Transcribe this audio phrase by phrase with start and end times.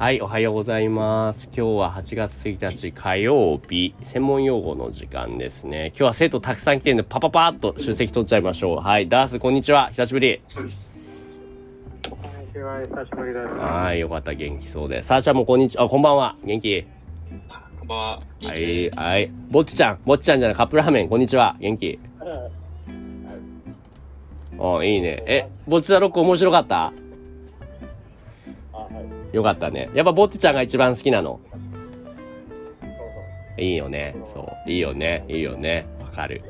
[0.00, 1.50] はい、おはようございます。
[1.54, 5.88] 今日は8月1日火曜日、専門用語の時間ですね。
[5.88, 8.78] 今日は生徒たくさん来てるんで、パパパーっと出席取っちゃいましょう。
[8.78, 9.90] はい、ダース、こんにちは。
[9.90, 10.40] 久しぶり。
[10.54, 10.68] は、久
[13.04, 13.54] しぶりです。
[13.56, 15.02] はい、よかった、元気そうで。
[15.02, 15.84] さあちゃんもこんにちは。
[15.84, 16.34] あ、こんばんは。
[16.44, 16.86] 元気？
[17.80, 18.18] こんばんは。
[18.42, 19.30] はい、はい。
[19.50, 21.56] ぼっちちゃん、ぼっちちゃんじゃない、カップラーメン、こんにちは。
[21.60, 21.98] 元気？
[24.58, 25.22] あ、いいね。
[25.26, 26.94] え、ぼっちだロック面白かった？
[29.32, 29.90] よかったね。
[29.94, 31.40] やっぱぼっちちゃんが一番好きなの。
[33.58, 34.16] いいよね。
[34.32, 34.70] そう。
[34.70, 35.24] いいよね。
[35.28, 35.86] いいよね。
[36.00, 36.42] わかる。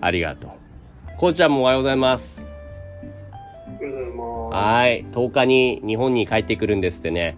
[0.00, 0.50] ありがとう。
[1.18, 2.42] こうちゃんもおはようございます。
[3.80, 3.84] う。
[3.84, 4.52] うん、もう。
[4.52, 5.04] はい。
[5.04, 7.36] 10日に日本に帰ってくるんですってね。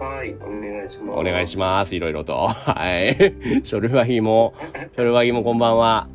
[0.00, 1.18] はい、お願いします。
[1.18, 1.94] お願いします。
[1.94, 2.48] いろいろと。
[2.48, 3.16] はい。
[3.62, 4.54] ショルバギも、
[4.94, 6.08] ショルバギもこんばんは。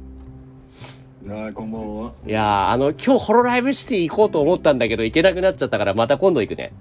[1.28, 2.14] はい、こんばんは。
[2.26, 6.72] いやー、あの、今日ホロライブシティ行こうと思ったんだけど、行けなくなっちゃったから、また今度行くね。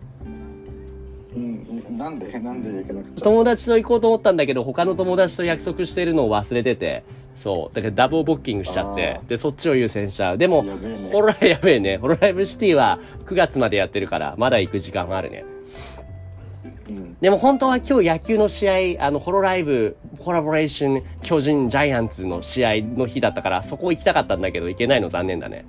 [1.34, 3.20] うん、なんで、なんでいけなくて。
[3.22, 7.02] 友達と行こうと思ったんだけど、他の友達と約束してるのを忘れてて、
[7.42, 7.74] そう。
[7.74, 10.38] だからダブルブッキングしちゃってで、そっちを優先しちゃう。
[10.38, 11.96] でも、ねホロライ、やべえね。
[11.96, 15.44] ホロライブシティは9月までやってるから、まだ行く時間があるね。
[17.16, 17.20] うん。
[17.20, 25.64] でも本当は今日野球の試合、あの、ホロライブ、コラボレーション、巨人、ジャイアンツの試合の日だったから、そこ行きたかったんだけど、行けないの残念だね。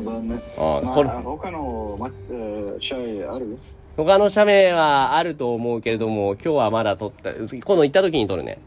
[0.00, 0.38] 残念。
[0.38, 0.40] あ
[0.82, 3.58] これまあ、他の、ま、えー試合ある？
[3.96, 8.58] 他の社名はあると思うけれども、今日はまだ撮った、今度行った時に撮るね。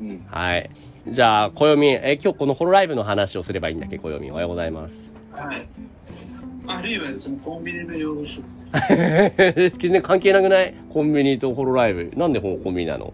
[0.00, 0.26] うん。
[0.26, 0.70] はい。
[1.06, 4.30] じゃあ、暦、え、今日このホロライブの話をすればいいんだっけ、暦。
[4.30, 5.10] おはようございます。
[5.30, 5.66] はい。
[6.66, 8.40] あるいはそのコンビニの用語書。
[8.72, 10.74] 全然関係なくない？
[10.90, 12.10] コンビニとホロライブ。
[12.16, 13.12] なんでコンビニなの？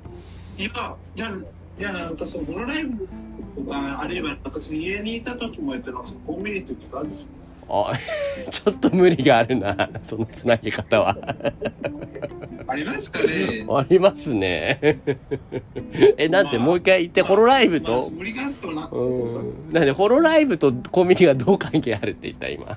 [0.57, 0.69] いや、
[1.17, 1.33] いや、
[1.79, 3.09] いや、なんかそのホロライブ
[3.57, 7.27] とか、あるいはなんかその家にいた時もやってなんかそのコンビニって使うでし
[7.71, 7.93] あ、
[8.51, 11.17] ちょっと無理があるな、そのつなぎ方は。
[11.21, 12.71] ょ。
[12.71, 14.79] ありますかねありますね。
[16.19, 19.69] え、なんてもう一回言って、ホロライブまとあ、無理があとなくうん。
[19.73, 22.77] なんで、ホロライブとコンビニがどう関係あるって言った今？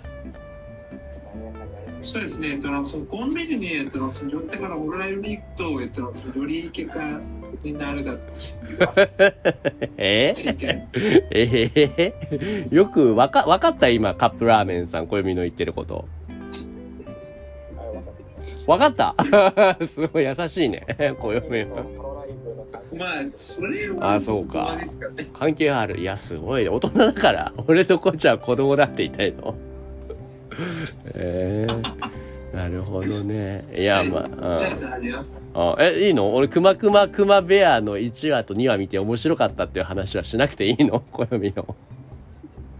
[2.01, 2.55] そうですね、え？
[2.55, 7.19] っと、そのコンビニに、えっと、その寄ってからホロライブに行くと、えっと、そのより結果
[7.63, 8.23] になるだって
[8.65, 9.17] 言います。
[9.97, 13.89] え経験えー、よくわか、わかった？
[13.89, 16.07] 今、カップラーメンさん、暦の言ってること。
[18.67, 19.15] わかった？
[19.85, 20.85] すごい優しいね、
[21.19, 21.85] 暦は。
[22.97, 24.83] まあ、それは、あそうかね。
[25.37, 25.99] 関係ある。
[25.99, 26.69] いや、すごいね。
[26.69, 27.53] 大人だから。
[27.67, 29.55] 俺とこっちは子供だって言いたいの。
[31.15, 33.65] えー、なるほどね。
[33.75, 34.57] いや、まあ、
[35.77, 35.83] うん。
[35.83, 36.33] え、いいの？
[36.33, 40.99] 俺、くまくまくまベアの1話と2話見て面白かったっていう話はしなくていいの？
[41.11, 41.75] 暦の。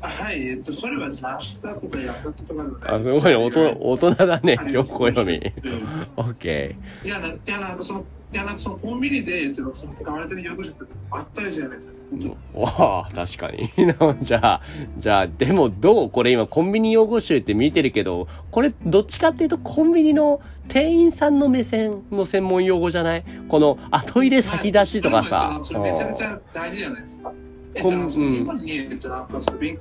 [0.03, 3.35] あはい、えっと、それは明日とかやさとかのあ、すごいね。
[3.79, 5.11] 大人だね、今日暦。
[5.13, 8.03] うん オッケいや、ないや、なんかその、
[8.33, 11.93] いや、なんかそのコンビニで、えっとその使われてる用語書ってあったじゃないですか。
[12.15, 12.59] ー。
[12.59, 13.69] わあ、確かに。
[14.21, 14.61] じゃあ、
[14.97, 16.09] じゃあ、でもどう？
[16.09, 20.39] これ今コンビニ用語集って見てるけど、これどっちかっていうとコンビニの
[20.69, 23.23] 店員さんの目線の専門用語じゃない？
[23.49, 25.59] この、あ、トイレ先出しとかさ。
[25.63, 27.33] それめちゃくちゃ大事じゃないですか。
[27.75, 29.77] えっと、日本に、えっと、なんかその勉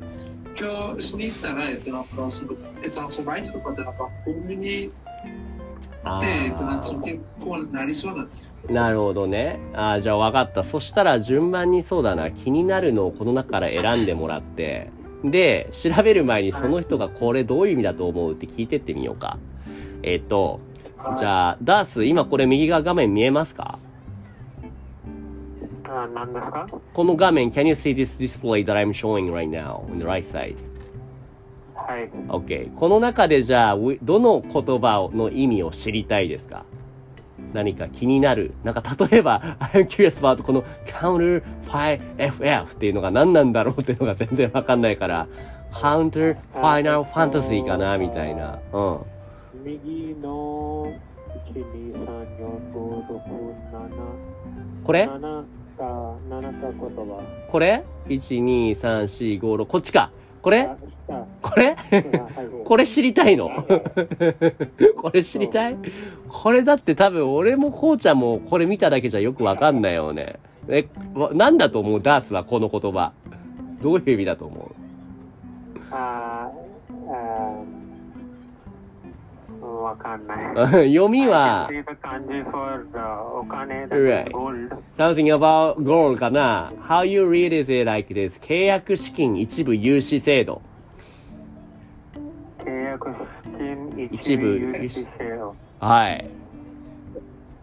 [0.54, 2.52] 強しに行ったら、えっと、なんかその、
[2.82, 4.90] えっと、そのバイトとかってなんかコンビニ
[6.02, 8.52] っと、なんかそのー結構なりそうなんですよ。
[8.74, 9.58] なるほどね。
[9.74, 10.64] あーじゃあ分かった。
[10.64, 14.90] そしたら順番にそうだな、気になるのをこの中から選んでもらって、
[15.22, 19.38] で、調べる前にその人がこれどういう意味だと思うって聞いてってみようか。
[20.02, 20.60] えっ、と、
[21.18, 23.78] じゃあ、ダース、今これ右側画面見えますか？
[25.84, 26.66] あ、何ですか？
[26.94, 30.56] この画面、Can you see this display that I'm showing right now on the right side?
[31.90, 32.10] はい。
[32.28, 32.72] OK。
[32.74, 36.64] この中でじゃあ、どの言葉の意味を知りたいですか？
[37.52, 38.54] 何か気になる？
[38.62, 41.42] なんか例えば、 I'm curious about この Counter
[42.18, 45.26] FF っていうのが何なんだろうっていうのが全然わかんないから、
[45.72, 48.60] Counter Final Fantasy かなみたいな。
[48.72, 48.98] うん。
[49.64, 50.92] 右の
[51.44, 55.44] 1、2、3、4、5、6、これ？7、7
[55.76, 57.20] か、7か言葉。
[57.50, 59.64] これ ?1、2、3、4、5、6。
[59.64, 60.12] こっちか。
[60.42, 60.68] これ？
[61.42, 61.76] これ？
[62.64, 63.50] これ知りたいの？
[64.96, 65.76] これ知りたい？
[66.28, 70.36] これだって多分俺もこうちゃんもこれ見ただけじゃよくわかんないよね。
[70.68, 72.02] え、わなんだと思う？
[72.02, 73.12] ダースはこの言葉。
[73.82, 74.70] どういう意味だと思
[75.90, 76.50] あ、
[77.08, 77.62] あ、
[79.82, 80.54] わかんない。
[80.54, 81.68] う 読みは
[83.90, 84.30] Right.
[84.30, 84.76] gold.
[84.96, 88.40] something about goal かな ?How you read is it like this?
[88.40, 90.60] 契約資金一部融資制度。
[92.64, 93.20] 契約資
[93.58, 95.54] 金一部有志制度。
[95.80, 96.30] はい。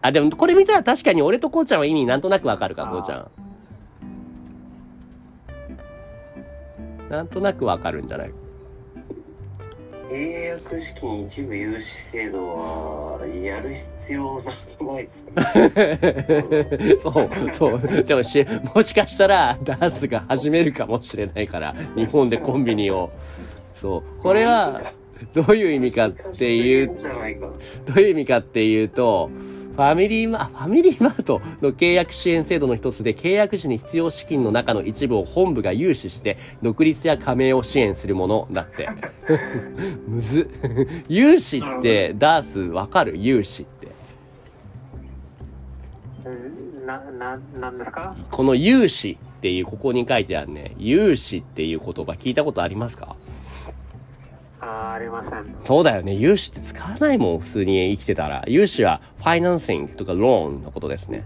[0.02, 3.28] あ、でもこれ見たら確かに俺とこうちゃんは意味なんとなくわかるか、こうちゃん。
[7.10, 8.32] なんとなくわかるんじゃない？
[10.18, 15.08] 契約資金一部融資制度はやる必要なくない
[16.74, 18.04] ですか そう、そう。
[18.04, 23.12] でもし、もしかしたら、ダースが始めるかもしれないから、日本でコンビニを。
[23.76, 24.22] そう。
[24.24, 24.92] これは、
[25.34, 29.30] どういう意味かっていうどういう意味かっていうと、
[29.78, 38.88] ファミリーマ、ファミリーマートの契約支援制度の一つで、契約時に必要資金の中の一部を本部が融資して、独立や加盟を支援するものだって。
[40.10, 41.04] むずっ。
[41.08, 43.18] 融資って、ダースわかる？
[43.18, 43.88] 融資って。
[46.88, 48.16] な、な、なんですか？
[48.32, 50.72] この融資っていう、ここに書いてあるね。
[50.80, 53.16] 融資っていう言葉聞いたことありますか？
[54.68, 55.56] あありません。
[55.66, 56.14] そうだよね。
[56.14, 58.44] 融資って使わないもん、普通に生きてたら。
[58.48, 61.24] 融資は、ファイナンシングとかローンのことですね。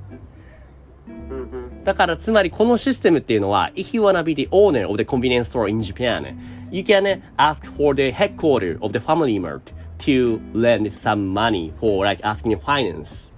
[1.84, 6.36] だから、つまりこのシステムっていうのは、if you wanna be the owner of the convenience store in Japan,
[6.70, 9.62] you can ask for the headquarter of the family mart
[10.00, 13.32] to lend some money for like asking finance.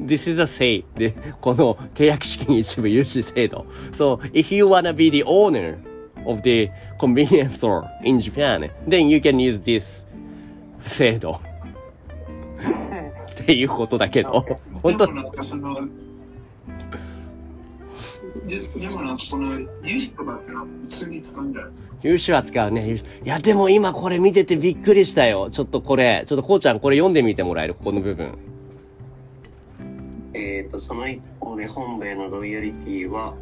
[0.00, 3.66] This is a say, で、この契約資金一部融資制度。
[3.92, 5.76] So, if you wanna be the owner
[6.28, 10.04] of the convenience store in Japan, then you can use this
[10.86, 11.40] 制度。
[13.42, 14.44] っていうことだけど、
[14.82, 15.88] 本当でもなんかその
[18.46, 21.94] ででもなんかこの融資とかってのは普通に使うんじゃないですか？
[22.02, 22.94] 融資は使うね。
[22.94, 25.50] いや、でも今これ見ててびっくりしたよ。
[25.50, 27.74] ちょっとこれ、ちょっとこうちゃんこれ読んでみてもらえる？
[27.74, 28.36] ここの部分。
[30.34, 33.34] えー、とその一方で本部へのロイヤリティは、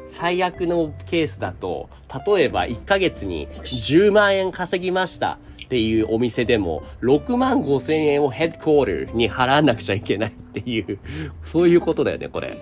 [0.07, 1.89] 最悪のケースだと、
[2.27, 10.99] 例えば1ヶ月に10万円稼ぎましたっていうお店でも、6万5千円をヘッドコーターに払わなくちゃいけないっていう、
[11.45, 12.53] そういうことだよね、これ。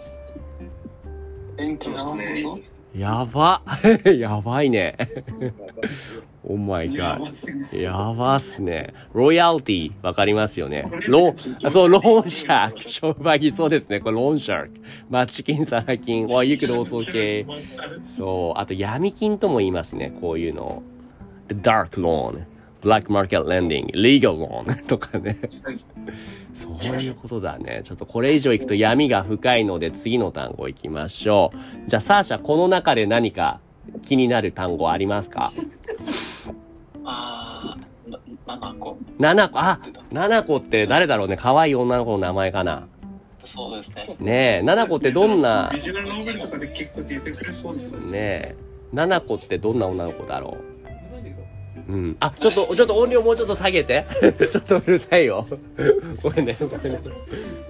[1.58, 2.16] 延期の？
[2.96, 3.62] やば。
[4.04, 4.96] やばいね。
[6.42, 7.82] おーマイガー。
[7.82, 8.94] やばっすね。
[9.12, 10.86] ロイヤルティ、わかりますよね。
[11.08, 12.88] ロー、あそう、ローンシャーク。
[12.88, 14.00] 商売着そうですね。
[14.00, 14.70] これローンシャーク。
[15.10, 16.26] マッチ金、サラ金。
[16.26, 17.44] わ、you could also 系。
[18.16, 18.60] そう。
[18.60, 20.12] あと、闇金とも言いますね。
[20.20, 20.82] こういうの。
[21.48, 22.44] The dark loan。
[22.80, 23.86] black market lending。
[23.92, 25.36] legal loan とかね。
[26.56, 27.82] そういうことだね。
[27.84, 31.56] ちょっとこれ以上いくと闇が深いので次の単語いきましょう。
[31.88, 33.60] じゃあ、サーシャ、この中で何か
[34.02, 35.52] 気になる単語ありますか？
[37.04, 38.18] あー、な
[38.56, 39.80] 7個七子、あ、
[40.10, 41.36] 七子って誰だろうね。
[41.36, 42.88] 可愛い女の子の名前かな。
[43.44, 44.16] そうですね。
[44.18, 45.70] ねえ、七子ってどんな？
[45.72, 48.56] ビ、ジュアルノーベルとかで結構出てくれそうですよねねえ、
[48.92, 50.75] 七子ってどんな女の子だろう？
[51.88, 52.16] うん。
[52.20, 54.06] あ、ちょっと、ちょっと音量もうちょっと下げて。
[54.50, 55.46] ちょっとうるさいよ。
[56.22, 57.00] ごめんね、ごめんね。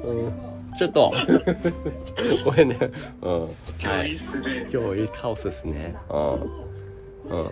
[0.04, 0.32] うん。
[0.78, 1.12] ちょっと。
[2.44, 2.78] ごめんね。
[3.22, 3.48] うん。
[3.80, 5.94] 今日いいっすね、今日いいカオスですね。
[6.10, 6.32] うん。
[6.32, 7.50] うん。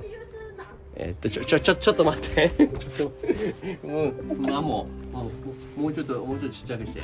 [0.97, 2.51] えっと、ちょ、ちょ、ちょ、ちょっと待って。
[2.51, 3.13] ちょっと、
[3.85, 5.31] うん、マモ、も
[5.77, 7.01] う、もうちょっと、もうちょっとちっちゃくして。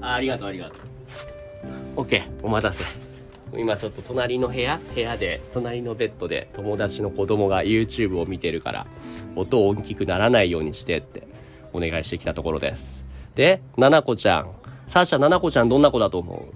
[0.00, 0.76] あ、ありがとう、ありがとう。
[1.96, 3.09] オッケー、お待たせ。
[3.56, 8.86] 今ちょっと隣の部屋部屋で、隣のベッドで友達の子供が YouTube を見てるから、
[9.36, 11.26] 音大きくならないようにしてって
[11.72, 13.04] お願いしてきたところです。
[13.34, 14.50] で、ななこちゃん。
[14.86, 16.48] サーシャ、ななこちゃんどんな子だと思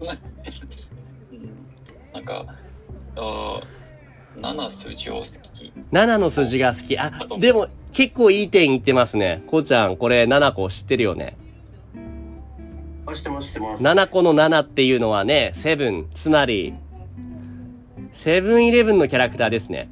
[0.00, 0.04] う？
[0.04, 0.08] う ん
[2.12, 2.44] なんか、
[3.16, 3.62] あー
[4.40, 5.72] 7数字を好き。
[5.92, 6.96] 7の数字が好き。
[6.98, 9.42] あ、でも結構いい点言ってますね。
[9.48, 11.36] こうちゃん、これ7個知ってるよね？
[13.10, 16.74] あしてますしてます7個の7っていうのはね、セブン、つまり、
[18.12, 19.88] セブンイレブンのキャラクターですね。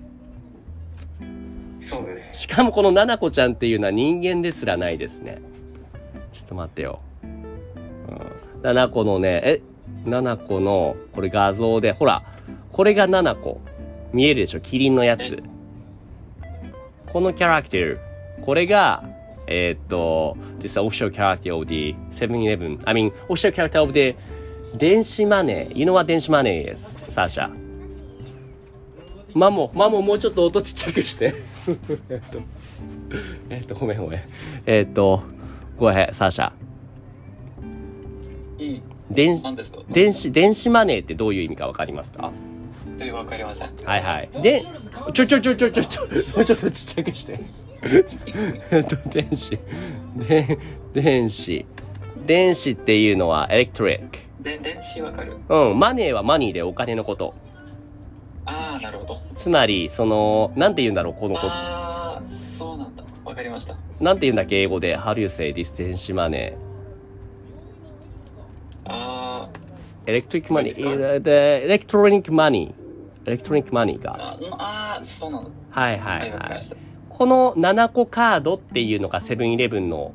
[1.78, 5.40] そうですしかもこの7個ちゃんっていうのは人間ですらないですね。
[6.32, 7.00] ちょっと待ってよ。
[7.22, 9.62] うん、7個のね、え、
[10.04, 12.22] 7個の、これ画像で、ほら、
[12.72, 13.60] これが7個。
[14.12, 14.60] 見えるでしょ？
[14.60, 15.42] キリンのやつ。
[17.06, 17.98] このキャラクター。
[18.42, 19.04] これが、
[19.50, 22.80] えーっと、this official character of the 7-Eleven.
[22.84, 24.14] I mean, official character of the
[24.76, 25.76] 電子マネー。
[25.76, 26.94] You know what 電子マネー is?
[27.08, 27.50] サーシャ。
[29.34, 31.34] マモ、マモもうちょっと音ちっちゃくして。
[32.10, 32.40] えっと、
[33.50, 34.20] えっと、ごめんごめん。
[34.66, 35.22] えっと、
[35.76, 36.52] ごめん、サーシャ。
[38.58, 38.82] いい。
[39.10, 39.40] 電、
[39.90, 42.30] 電子、電子マネーってどういう意味かわかりますか？
[43.00, 43.70] えわかりません。
[43.84, 44.28] はいはい。
[44.42, 44.64] で、
[45.14, 46.08] ちょちょちょちょちょちょ、も
[46.42, 47.40] うちょっとちっちゃくして。
[48.70, 49.58] えっと、電子。
[50.16, 50.58] で、
[50.92, 51.66] 電子。
[52.26, 54.18] 電子っていうのはエレクトリック。
[54.40, 55.36] で、電子わかる？
[55.48, 57.34] うん、マネーは money でお金のこと。
[58.44, 59.18] ああ、なるほど。
[59.36, 63.02] つまり、その、なんて言うんだろう、このこああ、そうなんだ。
[63.24, 63.76] わかりました。
[64.00, 66.56] なんて言うんだっけ、英語で？How do you say this 電子マネ
[68.84, 70.10] あー。
[70.10, 71.20] electric money これー。
[71.22, 73.28] で、 electronic money。
[73.28, 74.14] electronic money ーが。
[74.32, 75.50] あー、あーそうなんだ。
[75.70, 76.60] はいははいはい。
[77.18, 80.12] この nanaco カードっていうのがセブンイレブンの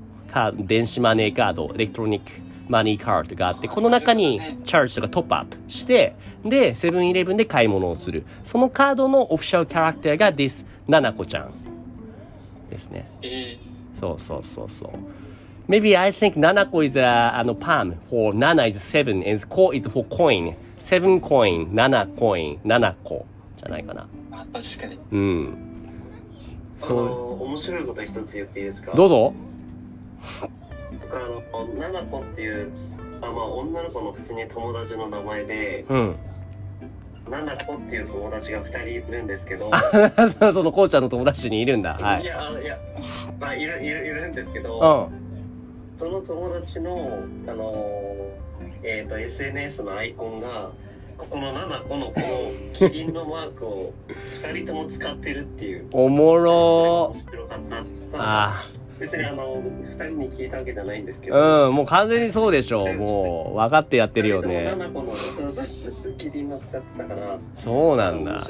[0.56, 2.32] 電子マネーカード、エレクトロニック
[2.70, 8.24] マニーカードがあって、この中にチャージとかトップアップして、で、セブンイレブンで買い物をする。
[8.46, 11.52] そのカードのオフィシャルキャラクターが this 7個ちゃん
[12.70, 13.06] ですね。
[13.22, 13.58] え
[14.00, 14.92] そうそうそうそう。
[15.70, 17.04] Maybe I think 7個 is a
[17.38, 20.56] あの palm for 7 is 7 and ko is for coin.
[20.80, 23.26] 7 coin, 7 coin, 7個
[23.58, 24.08] じゃないかな。
[24.54, 24.98] 確かに。
[25.12, 25.73] うん。
[26.82, 26.98] あそう。
[26.98, 28.92] の面白いこと一つ言っていいですか？
[28.96, 29.34] どうぞ。
[31.02, 32.72] 僕あのナナコっていう
[33.22, 36.16] あまあ女の子の普通に友達の名前でうん。
[37.30, 39.72] ナナコっていう友達が2人いるんですけど
[40.54, 41.94] そのこうちゃんの友達にいるんだ。
[41.94, 42.26] はいい。
[42.26, 42.78] やいや
[43.40, 44.78] まあいるいるいるんですけうど、
[45.10, 45.10] ん。
[45.98, 48.16] その友達のあの
[48.84, 50.72] えっ、と SNS のアイコンが
[51.30, 53.94] このナナコのこのキリンのマークを
[54.42, 55.88] 2人とも使ってるっていう。
[55.92, 57.14] おもろ。
[57.16, 57.84] 面白かった。
[58.18, 58.64] あ。
[59.00, 62.94] 別にあの2人に聞いたわけじゃないんですけど、うん、もう完全にそうでしょう。
[62.94, 64.74] もう、分かってやってるよね。
[67.58, 68.48] そうなんだ。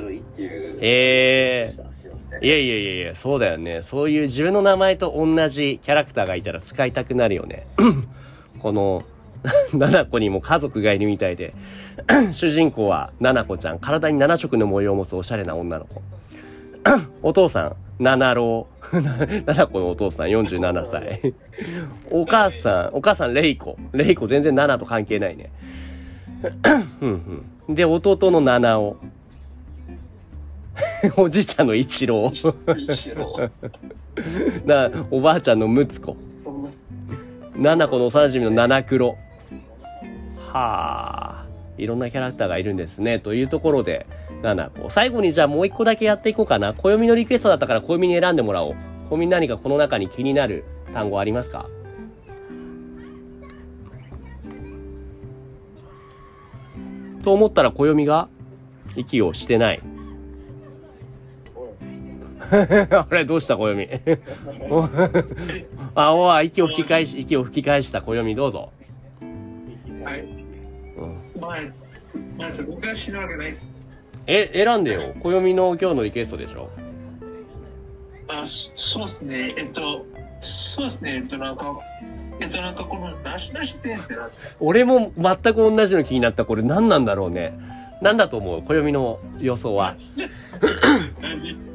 [0.82, 1.72] へえ。
[1.72, 2.44] すいません。
[2.44, 3.82] いやいやいやいや、そうだよね。
[3.84, 7.66] そういう自分の名前と同じキャラクターがいたら使いたくなるよね。
[8.60, 9.02] この、
[9.74, 11.54] 七子にも家族がいるみたいで、
[12.32, 16.02] 主人公は七子ちゃん、体に7色の模様を持つおしゃれな女の子。
[17.22, 18.68] お父さん、七郎。
[19.46, 21.34] 七子のお父さん47歳。
[22.10, 23.78] お母さん、お母さんレイコ。
[23.92, 25.52] レイコ全然7と関係ないね。
[27.70, 28.98] で、弟の七尾。
[31.18, 32.32] おじいちゃんの一郎。
[32.78, 33.50] 一郎。
[34.66, 36.16] な、おばあちゃんの睦子。
[37.56, 39.18] 七子の幼馴染の七黒。
[40.54, 41.46] はあ。
[41.78, 43.20] いろんなキャラクターがいるんですね。
[43.20, 44.06] というところで、
[44.44, 44.90] 七子。
[44.90, 46.74] 最後にじゃあもう一個だけやっていこうかな。
[46.74, 48.76] 暦のリクエストだったから暦に選んでもらおう。
[49.10, 51.66] 暦何かこの中に気になる単語ありますか？
[57.24, 58.28] と思ったら暦が
[58.96, 59.82] 息をしてない。
[62.54, 63.88] あれ、どうした暦
[65.96, 68.72] あ、おい、息を吹き返し、息を吹き返した暦どうぞ。
[72.54, 73.72] まず僕は知るわけないです。
[74.28, 75.16] え、選んでよ。
[75.24, 76.70] 暦の今日のリクエストでしょ。
[78.28, 79.56] あ、そそうですね。
[79.58, 80.06] えっと、
[80.40, 81.16] そうですね。
[81.16, 81.80] えっと、なんか、
[82.40, 84.48] えっと、なんかこの、なしなし店ってなんですか？
[84.60, 86.46] 俺も全く同じの気になった。
[86.46, 87.58] これ何なんだろうね。
[88.04, 88.62] 何だと思う？
[88.62, 89.96] 暦の予想は。
[91.22, 91.58] 何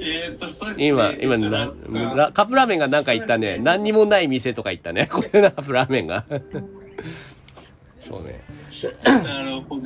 [0.00, 0.86] えっと、そうですね。
[0.86, 3.58] 今、今えっとなカップラーメンがなんか言ったね。
[3.62, 5.08] 何にもない店とか言ったね。
[5.12, 6.24] これな、カップラーメンが。
[8.08, 8.42] そうね。
[9.04, 9.82] なるほど。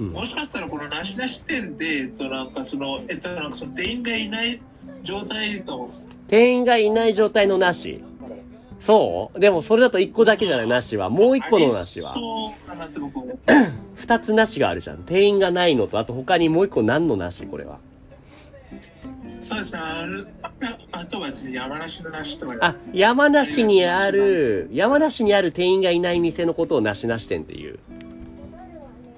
[0.00, 4.62] うんもしかしたらこのなしなし店で、えっと、なんかその、えっと、なんかその店員がいない
[5.02, 8.02] 状態かもし店員がいない状態のなし。
[8.80, 11.10] そうでもそれだと1個だけじゃないなしは。
[11.10, 12.14] もう1個のなしは。
[12.14, 13.38] そうかなって僕思う。
[13.98, 15.02] 2つなしがあるじゃん。
[15.04, 17.78] 店員がないのと、あと他にもう1個何のなしこれは。
[19.50, 19.80] そうですね。
[19.80, 27.80] あるああとは山梨の梨とかあ、山梨にある、山梨にある店員がいない店のことをなしなし店っていう。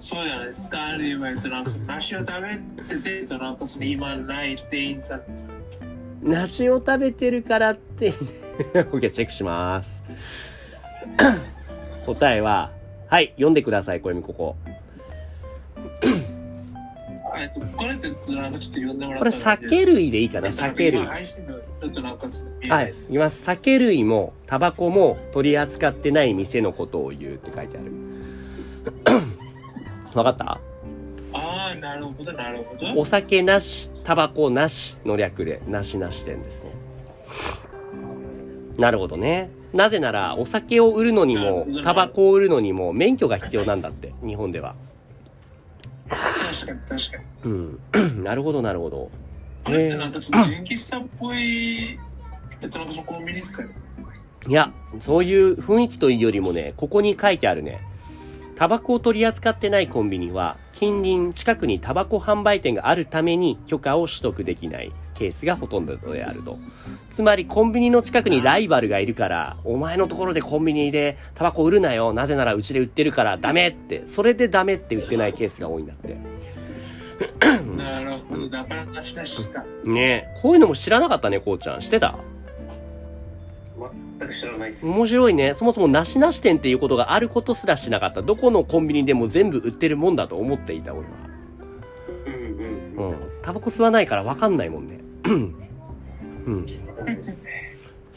[0.01, 0.85] そうじゃないですか。
[0.85, 5.23] あるいは、えっと、なんかその梨を食べてて、えっと、なんかその今ない店員さん。
[6.23, 8.13] 梨を食べてるからって、
[8.73, 10.03] OK、チェックします。
[12.07, 12.73] 答えは、
[13.09, 14.57] はい、読んでください、小読みここ。
[17.43, 21.01] えっと、これって、なんかちょっと呼んでもらこれ、酒類でいいかな、酒類。
[21.05, 22.95] はない。
[23.11, 23.43] います。
[23.43, 27.93] 酒類も、タバコも取り扱ってない店のことを言うって書いてある。
[30.15, 30.61] わかった？
[31.35, 33.01] ああ、なるほど、なるほど。
[33.01, 36.71] お酒なし、タバコなしの略で、なしなし店ですね。
[38.79, 39.51] なるほどね。
[39.73, 44.75] なぜなら、お酒を売るのにも、タバコを売るのにも、免許が必要なんだって、日本では。
[46.67, 47.25] 確かに、確かに。
[47.45, 48.23] うん。
[48.25, 49.11] なるほど、なるほど。
[49.65, 51.99] これってなんかちょっと純喫茶っぽい、
[52.61, 53.75] えっと、なんかそのコンビニですかね。
[54.49, 57.81] いや、そういう雰囲気というよりもね、ここに書いてあるね。
[58.57, 66.59] タバコを取り扱ってないコンビニは、近隣近くにタバコ販売店があるために許可を取得できないケースがほとんどであると。
[67.15, 72.13] つまりコンビニの近くにライバルがいるから、お前のところでコンビニでタバコ売るなよ。
[72.13, 74.07] なぜならうちで売ってるからダメって。
[74.07, 76.17] それでダメって売ってないケースが多いんだって。
[77.77, 79.65] なるほど、だからなしなしか。
[79.85, 80.41] ねえ。
[80.41, 81.83] こういうのも知らなかったね、こうちゃん。
[81.83, 82.17] してた？
[84.19, 84.87] 全く知らないです。
[84.87, 85.55] 面白いね。
[85.55, 88.23] そもそもなしなし店っていうことがあることすらしなかった。
[88.23, 91.07] どこのコンビニでも全部売ってるもんだと思っていた、俺は。
[92.27, 92.35] うん
[92.99, 93.11] うん。
[93.11, 93.17] うん。
[93.43, 95.01] タバコ吸わないからわかんないもんね。
[95.27, 95.31] う
[96.51, 96.67] ん。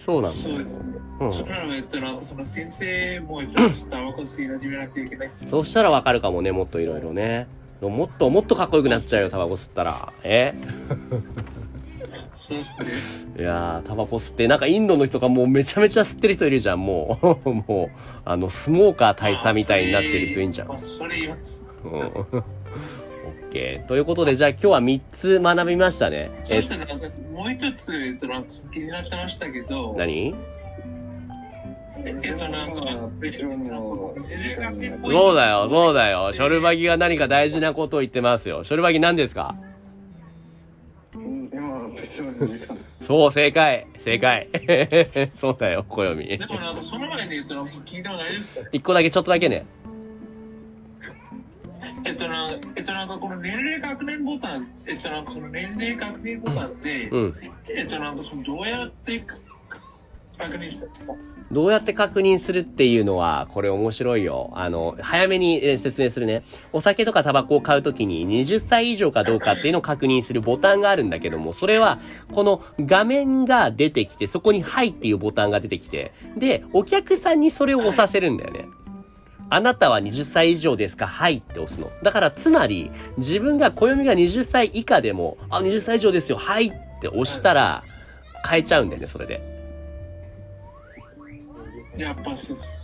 [0.05, 0.65] そうなんだよそうで。
[0.65, 0.93] すね。
[1.19, 1.31] うん。
[1.31, 5.50] そら、えっと、なんかその先生も、えっと、ちょっとタバコ吸い始めなきゃいけないっす。
[5.50, 7.47] そうしたらわかるかもね、もっといろいろね。
[7.82, 10.13] もっともっとかっこよくなっちゃうよ、タバコ吸ったら。
[10.24, 10.53] え？
[12.34, 12.88] そうですね。
[13.39, 17.50] いやー、タバコ吸って、なんかインドの人がもうめちゃめちゃ吸ってる人いるじゃん、もう。
[17.50, 20.72] もう、あの、スモーカー大佐みたいになってる人いいんじゃん。
[20.72, 21.65] あ、それ言います。
[21.84, 21.91] うん。
[21.91, 22.44] オッ
[23.51, 23.88] ケー。
[23.88, 26.32] ということで、じゃあ今日は3つ学びましたね。
[26.41, 30.36] えそし、たら、なんか、もう一つ、えっと、なんか気になってましたけど、何？
[35.11, 36.31] そうだよ、そうだよ。
[36.33, 38.63] ショルバギが何か大事なことを言ってますよ。
[38.63, 39.55] ショルバギ何ですか？
[43.01, 43.87] そう、正解。
[43.99, 44.49] 正解。
[45.35, 46.37] そうだよ、暦。
[46.37, 49.65] でもなんか、その前に言ったら、聞いても大丈夫ですか一個だけ、ちょっとだけね。
[52.07, 57.33] えっと、なんか、えっと、なんか、この年齢確認ボタン、えっと、なんか、その年齢確認ボタンで、うん。
[57.69, 59.19] えっと、なんか、その、どうやって
[60.37, 61.13] 確認したんですか？
[61.51, 64.51] どうやって確認するっていうのは、これ面白いよ。
[64.55, 66.43] あの、早めに説明するね。
[66.73, 71.99] お酒とかタバコを買うときに20歳以上かどうかっていうのを確認するボタンがあるんだけども、それは、
[72.33, 78.65] この画面が出てきて、そこにはいっていうボタンが出てきて、で、お客さんにそれを押させるんだよね。
[79.51, 81.05] あなたは20歳以上ですか？
[81.05, 81.91] はいって押すの。
[82.01, 86.71] だから、つまり、自分が暦が20歳以下でも、あ、20歳以上ですよ、はいっ
[87.01, 87.83] て押したら、
[88.49, 89.54] 変えちゃうんだよね、それで。
[91.98, 92.79] やっぱそうです。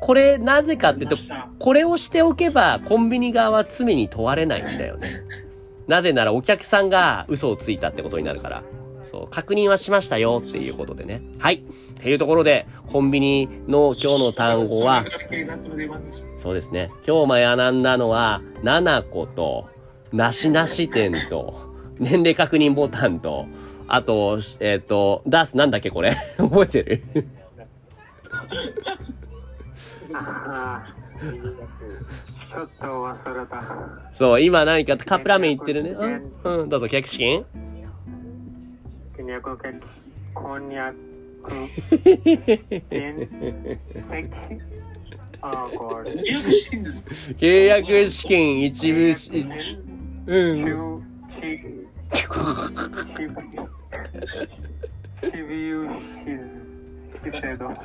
[0.00, 1.16] これ、なぜかって言うと
[1.60, 5.22] これをしておけば、コンビニ側は罪に問われないんだよね。
[5.86, 8.62] なぜなら、お客さんが嘘をついたってことになるから。
[9.04, 11.22] そう、確認はしましたよっていうことでね。
[11.38, 11.56] はい。
[11.56, 11.60] っ
[12.02, 15.04] ていうところで、コンビニの今日の単語は
[16.38, 16.90] そ、うですね。
[17.06, 19.68] 今日学んだのは、7個と、
[20.12, 21.54] なしなし店と、
[21.98, 23.46] 年齢確認ボタンと、
[23.94, 26.16] あと、えっ、と、ダースなんだっけこれ？
[26.38, 27.02] 覚えてる？
[30.14, 33.62] あーちょっと忘れた。
[34.14, 35.90] そう、今何かカップラーメン行ってるね？
[35.90, 36.22] うん、
[36.62, 37.44] うん、どうぞ、客資金
[39.14, 39.58] こんにゃく
[40.32, 40.96] こんにゃく、
[47.36, 49.44] 契約資金一部し、
[50.26, 51.02] うん。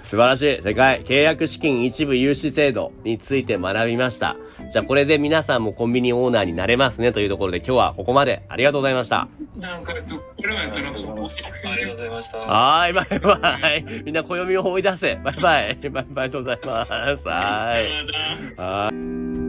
[0.04, 0.62] 素晴らしい。
[0.64, 1.04] 正解。
[1.04, 4.36] 契約資金一部融資制度について学びました。
[4.72, 9.28] じゃあこれで皆さんもコンビニオーナーになれますねというところで今日はここまでありがとうございました。
[9.58, 11.26] なんか、えっと、これは、えっと、なんか、その、
[11.72, 12.38] ありがとうございました。
[12.40, 14.04] はーい、バイバイ。
[14.04, 15.16] みんな暦を追い出せ。
[15.24, 15.76] バイバイ。
[15.76, 16.92] バイバイありがとうございます。
[17.28, 18.56] はーい。
[18.58, 19.47] はーい。